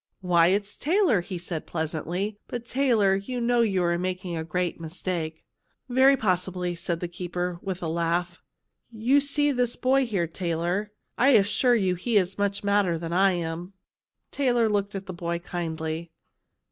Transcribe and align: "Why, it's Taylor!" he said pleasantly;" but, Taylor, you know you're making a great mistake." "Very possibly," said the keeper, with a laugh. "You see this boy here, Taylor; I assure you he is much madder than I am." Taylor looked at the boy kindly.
"Why, 0.21 0.47
it's 0.47 0.79
Taylor!" 0.79 1.21
he 1.21 1.37
said 1.37 1.67
pleasantly;" 1.67 2.39
but, 2.47 2.65
Taylor, 2.65 3.13
you 3.13 3.39
know 3.39 3.61
you're 3.61 3.99
making 3.99 4.35
a 4.35 4.43
great 4.43 4.79
mistake." 4.79 5.43
"Very 5.89 6.17
possibly," 6.17 6.73
said 6.73 7.01
the 7.01 7.07
keeper, 7.07 7.59
with 7.61 7.83
a 7.83 7.87
laugh. 7.87 8.41
"You 8.89 9.19
see 9.19 9.51
this 9.51 9.75
boy 9.75 10.07
here, 10.07 10.25
Taylor; 10.25 10.91
I 11.19 11.33
assure 11.33 11.75
you 11.75 11.93
he 11.93 12.17
is 12.17 12.39
much 12.39 12.63
madder 12.63 12.97
than 12.97 13.13
I 13.13 13.33
am." 13.33 13.73
Taylor 14.31 14.67
looked 14.67 14.95
at 14.95 15.05
the 15.05 15.13
boy 15.13 15.37
kindly. 15.37 16.09